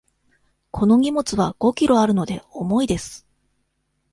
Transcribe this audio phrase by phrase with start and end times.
[0.71, 3.27] この荷物は五キロあるので、重いです。